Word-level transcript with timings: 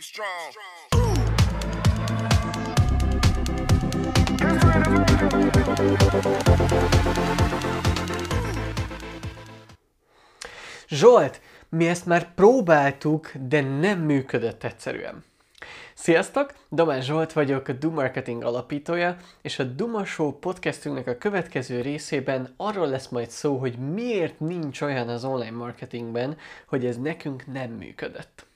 Be 0.00 0.04
strong. 0.04 0.54
Zsolt, 10.88 11.40
mi 11.68 11.88
ezt 11.88 12.06
már 12.06 12.34
próbáltuk, 12.34 13.32
de 13.48 13.60
nem 13.60 13.98
működött 13.98 14.64
egyszerűen. 14.64 15.24
Sziasztok! 15.94 16.54
Domán 16.68 17.02
Zsolt 17.02 17.32
vagyok, 17.32 17.68
a 17.68 17.72
Do 17.72 17.90
Marketing 17.90 18.44
alapítója, 18.44 19.16
és 19.42 19.58
a 19.58 19.64
Duma 19.64 20.04
Show 20.04 20.32
podcastünknek 20.32 21.06
a 21.06 21.18
következő 21.18 21.80
részében 21.80 22.54
arról 22.56 22.88
lesz 22.88 23.08
majd 23.08 23.30
szó, 23.30 23.56
hogy 23.56 23.78
miért 23.78 24.40
nincs 24.40 24.80
olyan 24.80 25.08
az 25.08 25.24
online 25.24 25.56
marketingben, 25.56 26.36
hogy 26.66 26.86
ez 26.86 26.96
nekünk 26.96 27.52
nem 27.52 27.70
működött. 27.70 28.48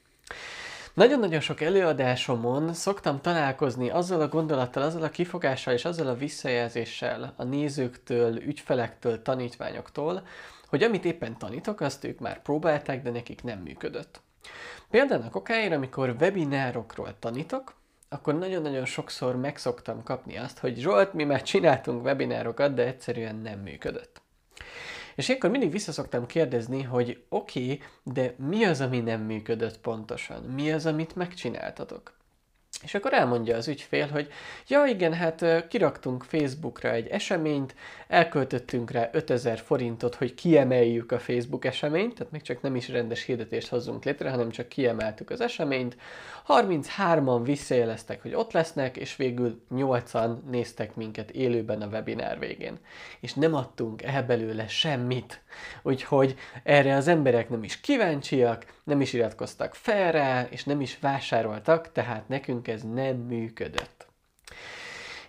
Nagyon-nagyon 0.94 1.40
sok 1.40 1.60
előadásomon 1.60 2.72
szoktam 2.72 3.20
találkozni 3.20 3.90
azzal 3.90 4.20
a 4.20 4.28
gondolattal, 4.28 4.82
azzal 4.82 5.02
a 5.02 5.10
kifogással 5.10 5.74
és 5.74 5.84
azzal 5.84 6.06
a 6.06 6.16
visszajelzéssel 6.16 7.34
a 7.36 7.44
nézőktől, 7.44 8.36
ügyfelektől, 8.36 9.22
tanítványoktól, 9.22 10.26
hogy 10.68 10.82
amit 10.82 11.04
éppen 11.04 11.38
tanítok, 11.38 11.80
azt 11.80 12.04
ők 12.04 12.18
már 12.18 12.42
próbálták, 12.42 13.02
de 13.02 13.10
nekik 13.10 13.42
nem 13.42 13.58
működött. 13.58 14.20
Például 14.90 15.28
okáért, 15.32 15.72
amikor 15.72 16.16
webinárokról 16.20 17.18
tanítok, 17.18 17.74
akkor 18.08 18.38
nagyon-nagyon 18.38 18.84
sokszor 18.84 19.36
megszoktam 19.36 20.02
kapni 20.02 20.36
azt, 20.36 20.58
hogy 20.58 20.78
Zsolt, 20.78 21.12
mi 21.12 21.24
már 21.24 21.42
csináltunk 21.42 22.04
webinárokat, 22.04 22.74
de 22.74 22.86
egyszerűen 22.86 23.36
nem 23.36 23.58
működött. 23.58 24.22
És 25.14 25.28
akkor 25.28 25.50
mindig 25.50 25.70
visszaszoktam 25.70 26.26
kérdezni, 26.26 26.82
hogy 26.82 27.24
oké, 27.28 27.62
okay, 27.62 27.80
de 28.02 28.34
mi 28.38 28.64
az, 28.64 28.80
ami 28.80 29.00
nem 29.00 29.20
működött 29.20 29.78
pontosan? 29.78 30.42
Mi 30.42 30.72
az, 30.72 30.86
amit 30.86 31.16
megcsináltatok? 31.16 32.12
És 32.84 32.94
akkor 32.94 33.12
elmondja 33.12 33.56
az 33.56 33.68
ügyfél, 33.68 34.08
hogy 34.08 34.28
ja 34.68 34.84
igen, 34.84 35.12
hát 35.12 35.66
kiraktunk 35.68 36.24
Facebookra 36.24 36.90
egy 36.90 37.06
eseményt, 37.06 37.74
elköltöttünk 38.08 38.90
rá 38.90 39.08
5000 39.12 39.58
forintot, 39.58 40.14
hogy 40.14 40.34
kiemeljük 40.34 41.12
a 41.12 41.18
Facebook 41.18 41.64
eseményt, 41.64 42.14
tehát 42.14 42.32
még 42.32 42.42
csak 42.42 42.62
nem 42.62 42.76
is 42.76 42.88
rendes 42.88 43.24
hirdetést 43.24 43.68
hozzunk 43.68 44.04
létre, 44.04 44.30
hanem 44.30 44.50
csak 44.50 44.68
kiemeltük 44.68 45.30
az 45.30 45.40
eseményt. 45.40 45.96
33-an 46.48 47.40
visszajeleztek, 47.44 48.22
hogy 48.22 48.34
ott 48.34 48.52
lesznek, 48.52 48.96
és 48.96 49.16
végül 49.16 49.62
8-an 49.74 50.42
néztek 50.50 50.94
minket 50.94 51.30
élőben 51.30 51.82
a 51.82 51.86
webinár 51.86 52.38
végén. 52.38 52.78
És 53.20 53.34
nem 53.34 53.54
adtunk 53.54 54.02
el 54.02 54.22
belőle 54.22 54.68
semmit. 54.68 55.42
Úgyhogy 55.82 56.34
erre 56.62 56.94
az 56.94 57.08
emberek 57.08 57.48
nem 57.48 57.64
is 57.64 57.80
kíváncsiak, 57.80 58.64
nem 58.84 59.00
is 59.00 59.12
iratkoztak 59.12 59.74
fel 59.74 60.12
rá, 60.12 60.46
és 60.50 60.64
nem 60.64 60.80
is 60.80 60.98
vásároltak, 61.00 61.92
tehát 61.92 62.28
nekünk 62.28 62.68
ez 62.74 62.82
nem 62.82 63.16
működött. 63.16 64.06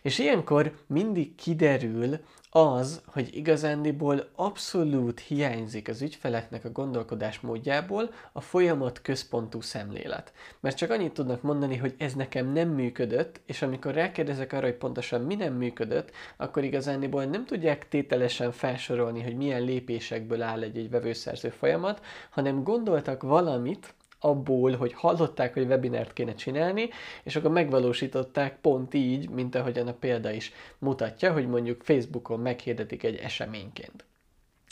És 0.02 0.20
ilyenkor 0.20 0.74
mindig 0.88 1.36
kiderül 1.36 2.20
az, 2.58 3.02
hogy 3.06 3.36
igazándiból 3.36 4.30
abszolút 4.36 5.20
hiányzik 5.20 5.88
az 5.88 6.02
ügyfeleknek 6.02 6.66
a 6.66 6.72
gondolkodás 6.72 7.40
módjából 7.40 8.10
a 8.32 8.42
folyamat 8.42 9.02
központú 9.02 9.62
szemlélet. 9.62 10.34
Mert 10.60 10.78
csak 10.78 10.90
annyit 10.90 11.14
tudnak 11.14 11.42
mondani, 11.42 11.78
hogy 11.78 11.96
ez 11.98 12.14
nekem 12.14 12.52
nem 12.52 12.70
működött, 12.70 13.42
és 13.46 13.62
amikor 13.62 13.94
rákérdezek 13.94 14.54
arra, 14.54 14.66
hogy 14.66 14.76
pontosan 14.76 15.22
mi 15.22 15.36
nem 15.36 15.54
működött, 15.54 16.12
akkor 16.38 16.64
igazándiból 16.64 17.26
nem 17.26 17.46
tudják 17.46 17.88
tételesen 17.88 18.52
felsorolni, 18.52 19.22
hogy 19.24 19.36
milyen 19.36 19.64
lépésekből 19.64 20.42
áll 20.42 20.62
egy-egy 20.62 20.90
vevőszerző 20.90 21.50
folyamat, 21.50 22.02
hanem 22.30 22.64
gondoltak 22.64 23.24
valamit, 23.24 23.94
abból, 24.26 24.76
hogy 24.76 24.94
hallották, 24.94 25.54
hogy 25.54 25.66
webinárt 25.66 26.14
kéne 26.14 26.34
csinálni, 26.34 26.90
és 27.24 27.36
akkor 27.36 27.52
megvalósították 27.52 28.58
pont 28.62 28.94
így, 28.94 29.30
mint 29.30 29.56
ahogyan 29.56 29.88
a 29.88 29.94
példa 29.94 30.32
is 30.32 30.52
mutatja, 30.78 31.34
hogy 31.34 31.48
mondjuk 31.48 31.84
Facebookon 31.84 32.40
meghirdetik 32.40 33.04
egy 33.04 33.16
eseményként. 33.16 34.06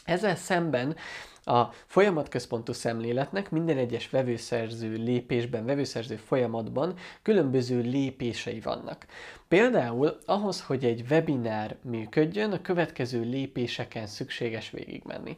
Ezzel 0.05 0.35
szemben 0.35 0.95
a 1.43 1.63
folyamatközpontú 1.85 2.73
szemléletnek 2.73 3.51
minden 3.51 3.77
egyes 3.77 4.09
vevőszerző 4.09 4.93
lépésben, 4.93 5.65
vevőszerző 5.65 6.15
folyamatban 6.15 6.93
különböző 7.21 7.81
lépései 7.81 8.59
vannak. 8.59 9.05
Például 9.47 10.17
ahhoz, 10.25 10.61
hogy 10.61 10.85
egy 10.85 11.03
webinár 11.09 11.75
működjön, 11.81 12.51
a 12.51 12.61
következő 12.61 13.21
lépéseken 13.21 14.07
szükséges 14.07 14.69
végigmenni. 14.69 15.37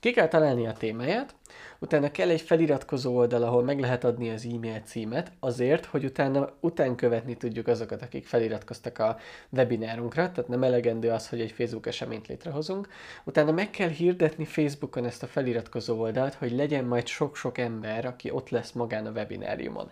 Ki 0.00 0.12
kell 0.12 0.28
találni 0.28 0.66
a 0.66 0.72
témáját, 0.72 1.34
utána 1.78 2.10
kell 2.10 2.28
egy 2.28 2.40
feliratkozó 2.40 3.16
oldal, 3.16 3.42
ahol 3.42 3.62
meg 3.62 3.80
lehet 3.80 4.04
adni 4.04 4.30
az 4.30 4.48
e-mail 4.54 4.80
címet, 4.84 5.32
azért, 5.40 5.84
hogy 5.84 6.04
utána 6.04 6.52
után 6.60 6.96
követni 6.96 7.36
tudjuk 7.36 7.66
azokat, 7.66 8.02
akik 8.02 8.26
feliratkoztak 8.26 8.98
a 8.98 9.16
webinárunkra, 9.50 10.30
tehát 10.30 10.48
nem 10.48 10.62
elegendő 10.62 11.10
az, 11.10 11.28
hogy 11.28 11.40
egy 11.40 11.52
Facebook 11.52 11.86
eseményt 11.86 12.26
létrehozunk. 12.26 12.88
Utána 13.24 13.52
meg 13.52 13.70
kell 13.70 13.88
hirdetni 13.88 14.44
Facebookon 14.44 15.04
ezt 15.04 15.22
a 15.22 15.26
feliratkozó 15.46 16.00
oldalt, 16.00 16.34
hogy 16.34 16.52
legyen 16.52 16.84
majd 16.84 17.06
sok-sok 17.06 17.58
ember, 17.58 18.04
aki 18.04 18.30
ott 18.30 18.48
lesz 18.48 18.72
magán 18.72 19.06
a 19.06 19.10
webináriumon. 19.10 19.90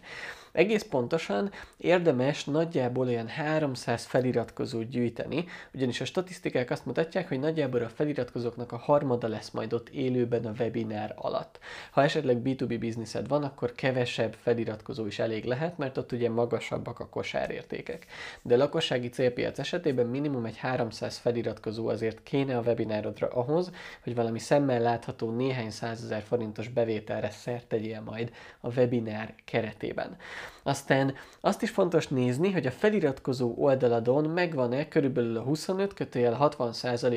Egész 0.54 0.82
pontosan 0.82 1.50
érdemes 1.76 2.44
nagyjából 2.44 3.06
olyan 3.06 3.28
300 3.28 4.04
feliratkozót 4.04 4.88
gyűjteni, 4.88 5.44
ugyanis 5.72 6.00
a 6.00 6.04
statisztikák 6.04 6.70
azt 6.70 6.86
mutatják, 6.86 7.28
hogy 7.28 7.38
nagyjából 7.38 7.80
a 7.80 7.88
feliratkozóknak 7.88 8.72
a 8.72 8.76
harmada 8.76 9.28
lesz 9.28 9.50
majd 9.50 9.72
ott 9.72 9.88
élőben 9.88 10.46
a 10.46 10.52
webinár 10.58 11.14
alatt. 11.16 11.58
Ha 11.90 12.02
esetleg 12.02 12.40
B2B 12.44 12.76
bizniszed 12.78 13.28
van, 13.28 13.42
akkor 13.42 13.72
kevesebb 13.72 14.34
feliratkozó 14.42 15.06
is 15.06 15.18
elég 15.18 15.44
lehet, 15.44 15.78
mert 15.78 15.96
ott 15.96 16.12
ugye 16.12 16.30
magasabbak 16.30 17.00
a 17.00 17.08
kosárértékek. 17.08 18.06
De 18.42 18.56
lakossági 18.56 19.08
célpiac 19.08 19.58
esetében 19.58 20.06
minimum 20.06 20.44
egy 20.44 20.56
300 20.56 21.16
feliratkozó 21.16 21.88
azért 21.88 22.22
kéne 22.22 22.56
a 22.56 22.62
webinárodra 22.62 23.28
ahhoz, 23.28 23.70
hogy 24.02 24.14
valami 24.14 24.38
szemmel 24.38 24.80
látható 24.80 25.30
néhány 25.30 25.70
százezer 25.70 26.22
forintos 26.22 26.68
bevételre 26.68 27.30
szert 27.30 27.66
tegyél 27.66 28.00
majd 28.00 28.32
a 28.60 28.68
webinár 28.68 29.34
keretében. 29.44 30.16
Aztán 30.62 31.14
azt 31.40 31.62
is 31.62 31.70
fontos 31.70 32.08
nézni, 32.08 32.52
hogy 32.52 32.66
a 32.66 32.70
feliratkozó 32.70 33.54
oldaladon 33.56 34.24
megvan-e 34.24 34.88
körülbelül 34.88 35.36
a 35.36 35.42
25 35.42 35.94
kötőjel 35.94 36.34
60 36.34 36.72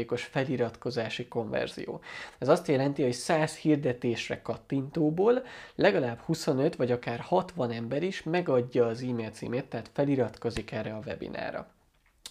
os 0.07 0.23
feliratkozási 0.23 1.27
konverzió. 1.27 1.99
Ez 2.37 2.47
azt 2.47 2.67
jelenti, 2.67 3.03
hogy 3.03 3.13
100 3.13 3.55
hirdetésre 3.55 4.41
kattintóból 4.41 5.43
legalább 5.75 6.19
25 6.19 6.75
vagy 6.75 6.91
akár 6.91 7.19
60 7.19 7.71
ember 7.71 8.03
is 8.03 8.23
megadja 8.23 8.87
az 8.87 9.01
e-mail 9.01 9.29
címét, 9.29 9.65
tehát 9.65 9.89
feliratkozik 9.93 10.71
erre 10.71 10.93
a 10.93 10.99
webinára. 11.05 11.76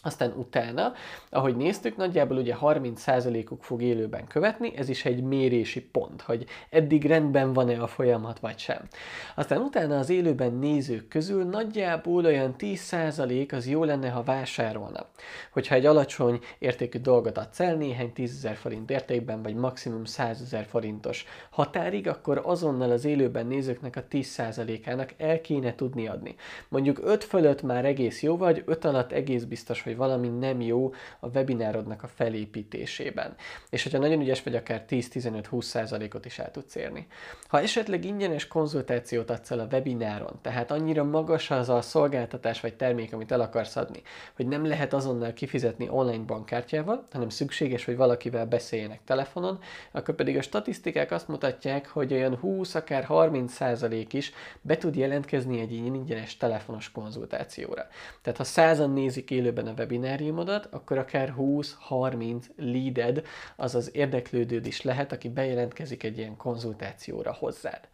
Aztán 0.06 0.32
utána, 0.36 0.92
ahogy 1.30 1.56
néztük, 1.56 1.96
nagyjából 1.96 2.36
ugye 2.36 2.54
30%-uk 2.60 3.62
fog 3.62 3.82
élőben 3.82 4.26
követni, 4.26 4.76
ez 4.76 4.88
is 4.88 5.04
egy 5.04 5.22
mérési 5.22 5.80
pont, 5.80 6.22
hogy 6.22 6.46
eddig 6.70 7.04
rendben 7.04 7.52
van-e 7.52 7.82
a 7.82 7.86
folyamat 7.86 8.38
vagy 8.38 8.58
sem. 8.58 8.88
Aztán 9.34 9.60
utána 9.60 9.98
az 9.98 10.10
élőben 10.10 10.52
nézők 10.52 11.08
közül 11.08 11.44
nagyjából 11.44 12.24
olyan 12.24 12.54
10% 12.58 13.52
az 13.52 13.68
jó 13.68 13.84
lenne, 13.84 14.08
ha 14.08 14.22
vásárolna. 14.22 15.06
Hogyha 15.52 15.74
egy 15.74 15.86
alacsony 15.86 16.38
értékű 16.58 16.98
dolgot 16.98 17.38
adsz 17.38 17.60
el, 17.60 17.74
néhány 17.74 18.12
10 18.12 18.48
forint 18.54 18.90
értékben, 18.90 19.42
vagy 19.42 19.54
maximum 19.54 20.04
100 20.04 20.40
ezer 20.40 20.64
forintos 20.64 21.24
határig, 21.50 22.08
akkor 22.08 22.42
azonnal 22.44 22.90
az 22.90 23.04
élőben 23.04 23.46
nézőknek 23.46 23.96
a 23.96 24.04
10%-ának 24.10 25.14
el 25.18 25.40
kéne 25.40 25.74
tudni 25.74 26.08
adni. 26.08 26.34
Mondjuk 26.68 27.00
5 27.02 27.24
fölött 27.24 27.62
már 27.62 27.84
egész 27.84 28.22
jó 28.22 28.36
vagy, 28.36 28.62
5 28.66 28.84
alatt 28.84 29.12
egész 29.12 29.44
biztos, 29.44 29.82
hogy 29.82 29.94
valami 29.96 30.28
nem 30.28 30.60
jó 30.60 30.92
a 31.20 31.28
webinárodnak 31.28 32.02
a 32.02 32.08
felépítésében. 32.08 33.34
És 33.70 33.82
hogyha 33.82 33.98
nagyon 33.98 34.20
ügyes 34.20 34.42
vagy, 34.42 34.54
akár 34.54 34.84
10-15-20%-ot 34.88 36.24
is 36.24 36.38
el 36.38 36.50
tudsz 36.50 36.74
érni. 36.74 37.06
Ha 37.48 37.60
esetleg 37.60 38.04
ingyenes 38.04 38.46
konzultációt 38.46 39.30
adsz 39.30 39.50
el 39.50 39.58
a 39.58 39.66
webináron, 39.70 40.38
tehát 40.42 40.70
annyira 40.70 41.04
magas 41.04 41.50
az 41.50 41.68
a 41.68 41.80
szolgáltatás 41.80 42.60
vagy 42.60 42.74
termék, 42.74 43.12
amit 43.12 43.32
el 43.32 43.40
akarsz 43.40 43.76
adni, 43.76 44.02
hogy 44.36 44.46
nem 44.46 44.66
lehet 44.66 44.92
azonnal 44.92 45.32
kifizetni 45.32 45.88
online 45.88 46.24
bankkártyával, 46.24 47.06
hanem 47.12 47.28
szükséges, 47.28 47.84
hogy 47.84 47.96
valakivel 47.96 48.46
beszéljenek 48.46 49.00
telefonon, 49.04 49.58
akkor 49.92 50.14
pedig 50.14 50.36
a 50.36 50.42
statisztikák 50.42 51.10
azt 51.10 51.28
mutatják, 51.28 51.88
hogy 51.88 52.12
olyan 52.12 52.36
20, 52.36 52.74
akár 52.74 53.04
30 53.04 53.52
százalék 53.52 54.12
is 54.12 54.32
be 54.60 54.76
tud 54.76 54.96
jelentkezni 54.96 55.60
egy 55.60 55.72
ingyenes 55.72 56.36
telefonos 56.36 56.92
konzultációra. 56.92 57.86
Tehát 58.22 58.38
ha 58.38 58.44
százan 58.44 58.90
nézik 58.90 59.30
élőben 59.30 59.66
a 59.66 59.74
webináriumodat, 59.86 60.68
akkor 60.70 60.98
akár 60.98 61.34
20-30 61.38 62.42
leaded, 62.56 63.22
azaz 63.56 63.90
érdeklődőd 63.94 64.66
is 64.66 64.82
lehet, 64.82 65.12
aki 65.12 65.28
bejelentkezik 65.28 66.02
egy 66.02 66.18
ilyen 66.18 66.36
konzultációra 66.36 67.32
hozzád. 67.32 67.88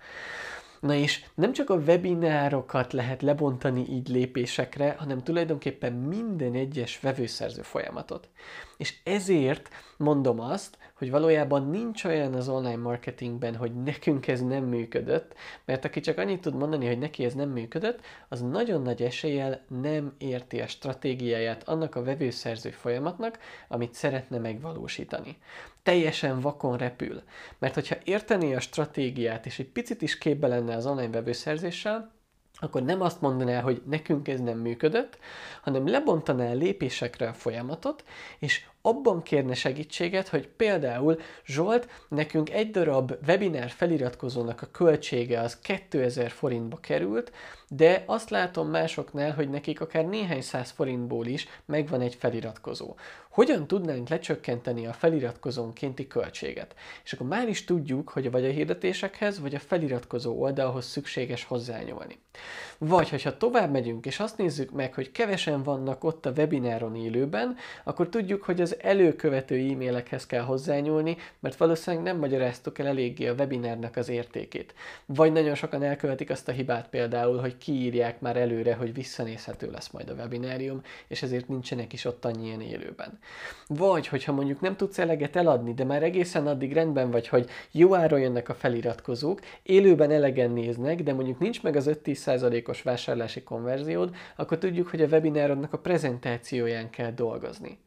Na 0.81 0.95
és 0.95 1.25
nem 1.35 1.53
csak 1.53 1.71
a 1.71 1.75
webinárokat 1.75 2.93
lehet 2.93 3.23
lebontani 3.23 3.87
így 3.89 4.09
lépésekre, 4.09 4.95
hanem 4.99 5.19
tulajdonképpen 5.19 5.93
minden 5.93 6.55
egyes 6.55 7.01
vevőszerző 7.01 7.63
folyamatot. 7.63 8.29
És 8.77 8.95
ezért 9.05 9.69
mondom 9.97 10.41
azt, 10.41 10.79
hogy 11.03 11.11
valójában 11.11 11.71
nincs 11.71 12.05
olyan 12.05 12.35
az 12.35 12.49
online 12.49 12.77
marketingben, 12.77 13.57
hogy 13.57 13.83
nekünk 13.83 14.27
ez 14.27 14.41
nem 14.41 14.65
működött, 14.65 15.35
mert 15.65 15.85
aki 15.85 16.01
csak 16.01 16.19
annyit 16.19 16.41
tud 16.41 16.55
mondani, 16.55 16.87
hogy 16.87 16.99
neki 16.99 17.25
ez 17.25 17.35
nem 17.35 17.49
működött, 17.49 18.01
az 18.29 18.41
nagyon 18.41 18.83
nagy 18.83 19.03
eséllyel 19.03 19.61
nem 19.81 20.15
érti 20.19 20.61
a 20.61 20.67
stratégiáját 20.67 21.69
annak 21.69 21.95
a 21.95 22.03
vevőszerző 22.03 22.71
folyamatnak, 22.71 23.39
amit 23.69 23.95
szeretne 23.95 24.39
megvalósítani. 24.39 25.39
Teljesen 25.83 26.41
vakon 26.41 26.77
repül. 26.77 27.23
Mert 27.59 27.75
hogyha 27.75 27.97
értené 28.05 28.55
a 28.55 28.61
stratégiát, 28.61 29.47
és 29.47 29.59
egy 29.59 29.69
picit 29.69 30.03
is 30.03 30.19
képbe 30.19 30.47
lenne 30.47 30.77
az 30.77 30.87
online 30.87 31.11
vevőszerzéssel, 31.11 32.13
akkor 32.55 32.83
nem 32.83 33.01
azt 33.01 33.21
mondaná, 33.21 33.61
hogy 33.61 33.83
nekünk 33.87 34.29
ez 34.29 34.41
nem 34.41 34.59
működött, 34.59 35.19
hanem 35.63 35.87
lebontaná 35.87 36.53
lépésekre 36.53 37.29
a 37.29 37.33
folyamatot, 37.33 38.05
és 38.39 38.67
abban 38.83 39.23
kérne 39.23 39.55
segítséget, 39.55 40.29
hogy 40.29 40.49
például 40.49 41.19
Zsolt, 41.47 41.89
nekünk 42.09 42.51
egy 42.51 42.71
darab 42.71 43.13
webinár 43.27 43.71
feliratkozónak 43.71 44.63
a 44.63 44.71
költsége 44.71 45.41
az 45.41 45.59
2000 45.61 46.31
forintba 46.31 46.77
került, 46.77 47.33
de 47.69 48.03
azt 48.07 48.31
látom 48.31 48.69
másoknál, 48.69 49.33
hogy 49.33 49.51
nekik 49.51 49.81
akár 49.81 50.05
néhány 50.05 50.43
száz 50.43 50.71
forintból 50.71 51.27
is 51.27 51.49
megvan 51.67 52.01
egy 52.01 52.15
feliratkozó. 52.15 52.95
Hogyan 53.33 53.67
tudnánk 53.67 54.09
lecsökkenteni 54.09 54.87
a 54.87 54.93
feliratkozónkénti 54.93 56.07
költséget? 56.07 56.75
És 57.05 57.13
akkor 57.13 57.27
már 57.27 57.49
is 57.49 57.65
tudjuk, 57.65 58.09
hogy 58.09 58.31
vagy 58.31 58.45
a 58.45 58.51
hirdetésekhez, 58.51 59.41
vagy 59.41 59.55
a 59.55 59.59
feliratkozó 59.59 60.41
oldalhoz 60.41 60.85
szükséges 60.85 61.45
hozzányúlni. 61.45 62.19
Vagy, 62.79 63.09
hogyha 63.09 63.37
tovább 63.37 63.71
megyünk, 63.71 64.07
és 64.07 64.21
azt 64.21 64.39
nézzük 64.39 64.71
meg, 64.71 64.95
hogy 64.95 65.13
kevesen 65.13 65.63
vannak 65.63 66.05
ott 66.05 66.27
a 66.27 66.31
webináron 66.31 66.97
élőben, 66.97 67.57
akkor 67.85 68.09
tudjuk, 68.09 68.43
hogy 68.43 68.61
az 68.61 68.77
előkövető 68.81 69.55
e-mailekhez 69.55 70.27
kell 70.27 70.43
hozzányúlni, 70.43 71.17
mert 71.41 71.57
valószínűleg 71.57 72.05
nem 72.05 72.19
magyaráztuk 72.19 72.79
el 72.79 72.87
eléggé 72.87 73.27
a 73.27 73.35
webinárnak 73.35 73.97
az 73.97 74.09
értékét. 74.09 74.75
Vagy 75.07 75.33
nagyon 75.33 75.55
sokan 75.55 75.83
elkövetik 75.83 76.31
azt 76.31 76.49
a 76.49 76.53
hibát 76.53 76.89
például, 76.89 77.39
hogy 77.39 77.59
kiírják 77.59 78.21
már 78.21 78.37
előre, 78.37 78.75
hogy 78.75 78.95
visszanézhető 78.95 79.71
lesz 79.71 79.91
majd 79.91 80.09
a 80.09 80.15
webinárium, 80.15 80.83
és 81.07 81.23
ezért 81.23 81.49
nincsenek 81.49 81.93
is 81.93 82.05
ott 82.05 82.25
annyian 82.25 82.61
élőben. 82.61 83.21
Vagy, 83.67 84.07
hogyha 84.07 84.33
mondjuk 84.33 84.61
nem 84.61 84.77
tudsz 84.77 84.99
eleget 84.99 85.37
eladni, 85.37 85.75
de 85.75 85.85
már 85.85 86.03
egészen 86.03 86.47
addig 86.47 86.73
rendben 86.73 87.11
vagy, 87.11 87.29
hogy 87.29 87.51
jó 87.71 87.95
áron 87.95 88.21
jönnek 88.21 88.49
a 88.49 88.55
feliratkozók, 88.55 89.41
élőben 89.63 90.11
elegen 90.11 90.51
néznek, 90.51 91.03
de 91.03 91.13
mondjuk 91.13 91.39
nincs 91.39 91.63
meg 91.63 91.77
az 91.77 91.91
5-10%-os 92.05 92.83
vásárlási 92.83 93.43
konverziód, 93.43 94.15
akkor 94.37 94.59
tudjuk, 94.59 94.89
hogy 94.89 95.03
a 95.03 95.07
webinárodnak 95.07 95.73
a 95.73 95.79
prezentációján 95.79 96.91
kell 96.91 97.11
dolgozni. 97.11 97.79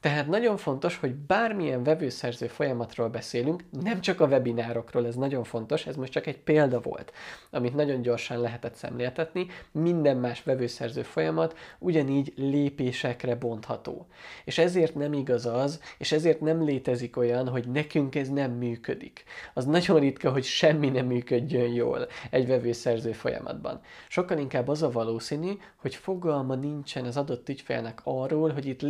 Tehát 0.00 0.26
nagyon 0.26 0.56
fontos, 0.56 0.96
hogy 0.96 1.14
bármilyen 1.14 1.82
vevőszerző 1.82 2.46
folyamatról 2.46 3.08
beszélünk, 3.08 3.64
nem 3.82 4.00
csak 4.00 4.20
a 4.20 4.26
webinárokról, 4.26 5.06
ez 5.06 5.14
nagyon 5.14 5.44
fontos, 5.44 5.86
ez 5.86 5.96
most 5.96 6.12
csak 6.12 6.26
egy 6.26 6.38
példa 6.38 6.80
volt, 6.80 7.12
amit 7.50 7.74
nagyon 7.74 8.02
gyorsan 8.02 8.40
lehetett 8.40 8.74
szemléltetni, 8.74 9.46
minden 9.72 10.16
más 10.16 10.42
vevőszerző 10.42 11.02
folyamat 11.02 11.58
ugyanígy 11.78 12.32
lépésekre 12.36 13.34
bontható. 13.34 14.06
És 14.44 14.58
ezért 14.58 14.94
nem 14.94 15.12
igaz 15.12 15.46
az, 15.46 15.80
és 15.98 16.12
ezért 16.12 16.40
nem 16.40 16.64
létezik 16.64 17.16
olyan, 17.16 17.48
hogy 17.48 17.68
nekünk 17.68 18.14
ez 18.14 18.28
nem 18.28 18.52
működik. 18.52 19.24
Az 19.54 19.64
nagyon 19.64 20.00
ritka, 20.00 20.30
hogy 20.30 20.44
semmi 20.44 20.88
nem 20.88 21.06
működjön 21.06 21.72
jól 21.72 22.06
egy 22.30 22.46
vevőszerző 22.46 23.12
folyamatban. 23.12 23.80
Sokkal 24.08 24.38
inkább 24.38 24.68
az 24.68 24.82
a 24.82 24.90
valószínű, 24.90 25.52
hogy 25.76 25.94
fogalma 25.94 26.54
nincsen 26.54 27.04
az 27.04 27.16
adott 27.16 27.48
ügyfélnek 27.48 28.00
arról, 28.04 28.50
hogy 28.50 28.66
itt 28.66 28.82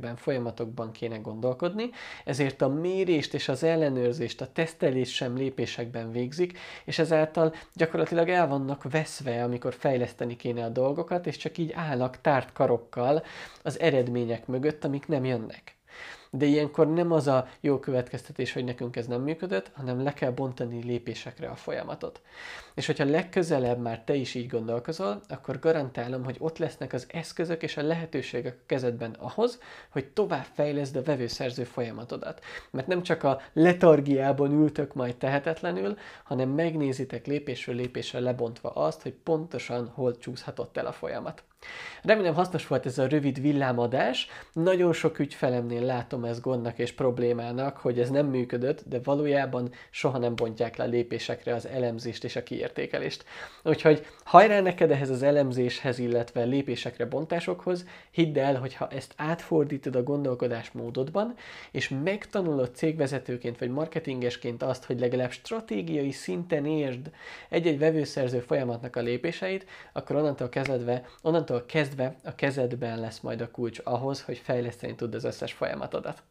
lépésekben, 0.00 0.16
folyamatokban 0.16 0.92
kéne 0.92 1.18
gondolkodni, 1.18 1.90
ezért 2.24 2.62
a 2.62 2.68
mérést 2.68 3.34
és 3.34 3.48
az 3.48 3.62
ellenőrzést, 3.62 4.40
a 4.40 4.52
tesztelést 4.52 5.12
sem 5.12 5.36
lépésekben 5.36 6.12
végzik, 6.12 6.58
és 6.84 6.98
ezáltal 6.98 7.54
gyakorlatilag 7.74 8.28
el 8.28 8.48
vannak 8.48 8.90
veszve, 8.90 9.42
amikor 9.42 9.74
fejleszteni 9.74 10.36
kéne 10.36 10.64
a 10.64 10.68
dolgokat, 10.68 11.26
és 11.26 11.36
csak 11.36 11.58
így 11.58 11.72
állnak 11.72 12.20
tárt 12.20 12.52
karokkal 12.52 13.22
az 13.62 13.80
eredmények 13.80 14.46
mögött, 14.46 14.84
amik 14.84 15.06
nem 15.06 15.24
jönnek 15.24 15.79
de 16.30 16.46
ilyenkor 16.46 16.92
nem 16.92 17.12
az 17.12 17.26
a 17.26 17.48
jó 17.60 17.78
következtetés, 17.78 18.52
hogy 18.52 18.64
nekünk 18.64 18.96
ez 18.96 19.06
nem 19.06 19.22
működött, 19.22 19.70
hanem 19.74 20.02
le 20.02 20.12
kell 20.12 20.30
bontani 20.30 20.82
lépésekre 20.82 21.48
a 21.48 21.54
folyamatot. 21.54 22.20
És 22.74 22.86
hogyha 22.86 23.04
legközelebb 23.04 23.80
már 23.80 24.04
te 24.04 24.14
is 24.14 24.34
így 24.34 24.48
gondolkozol, 24.48 25.20
akkor 25.28 25.58
garantálom, 25.58 26.24
hogy 26.24 26.36
ott 26.38 26.58
lesznek 26.58 26.92
az 26.92 27.06
eszközök 27.08 27.62
és 27.62 27.76
a 27.76 27.82
lehetőségek 27.82 28.54
a 28.54 28.66
kezedben 28.66 29.16
ahhoz, 29.18 29.60
hogy 29.90 30.06
tovább 30.06 30.46
fejleszd 30.54 30.96
a 30.96 31.02
vevőszerző 31.02 31.64
folyamatodat. 31.64 32.44
Mert 32.70 32.86
nem 32.86 33.02
csak 33.02 33.22
a 33.22 33.40
letargiában 33.52 34.52
ültök 34.52 34.94
majd 34.94 35.16
tehetetlenül, 35.16 35.96
hanem 36.24 36.48
megnézitek 36.48 37.26
lépésről 37.26 37.74
lépésre 37.74 38.20
lebontva 38.20 38.70
azt, 38.70 39.02
hogy 39.02 39.12
pontosan 39.12 39.88
hol 39.88 40.18
csúszhatott 40.18 40.76
el 40.76 40.86
a 40.86 40.92
folyamat. 40.92 41.42
Remélem 42.02 42.34
hasznos 42.34 42.66
volt 42.66 42.86
ez 42.86 42.98
a 42.98 43.06
rövid 43.06 43.40
villámadás. 43.40 44.28
Nagyon 44.52 44.92
sok 44.92 45.18
ügyfelemnél 45.18 45.82
látom 45.82 46.24
ezt 46.24 46.40
gondnak 46.40 46.78
és 46.78 46.92
problémának, 46.92 47.76
hogy 47.76 48.00
ez 48.00 48.10
nem 48.10 48.26
működött, 48.26 48.82
de 48.88 49.00
valójában 49.04 49.72
soha 49.90 50.18
nem 50.18 50.34
bontják 50.34 50.76
le 50.76 50.84
lépésekre 50.84 51.54
az 51.54 51.66
elemzést 51.66 52.24
és 52.24 52.36
a 52.36 52.42
kiértékelést. 52.42 53.24
Úgyhogy 53.64 54.06
hajrá 54.24 54.60
neked 54.60 54.90
ehhez 54.90 55.10
az 55.10 55.22
elemzéshez, 55.22 55.98
illetve 55.98 56.42
lépésekre 56.42 57.06
bontásokhoz, 57.06 57.84
hidd 58.10 58.38
el, 58.38 58.58
hogy 58.58 58.74
ha 58.74 58.88
ezt 58.88 59.14
átfordítod 59.16 59.96
a 59.96 60.02
gondolkodásmódodban, 60.02 61.34
és 61.70 61.88
megtanulod 62.04 62.74
cégvezetőként 62.74 63.58
vagy 63.58 63.70
marketingesként 63.70 64.62
azt, 64.62 64.84
hogy 64.84 65.00
legalább 65.00 65.30
stratégiai 65.30 66.10
szinten 66.10 66.66
érd 66.66 67.10
egy-egy 67.48 67.78
vevőszerző 67.78 68.38
folyamatnak 68.38 68.96
a 68.96 69.00
lépéseit, 69.00 69.66
akkor 69.92 70.16
onnantól 70.16 70.48
kezdve, 70.48 71.04
onnantól 71.50 71.66
kezdve 71.66 72.16
a 72.24 72.34
kezedben 72.34 73.00
lesz 73.00 73.20
majd 73.20 73.40
a 73.40 73.50
kulcs 73.50 73.80
ahhoz, 73.84 74.22
hogy 74.22 74.38
fejleszteni 74.38 74.94
tud 74.94 75.14
az 75.14 75.24
összes 75.24 75.52
folyamatodat. 75.52 76.22